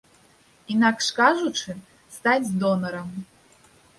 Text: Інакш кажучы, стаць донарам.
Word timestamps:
Інакш 0.75 1.09
кажучы, 1.19 1.75
стаць 2.17 2.53
донарам. 2.63 3.13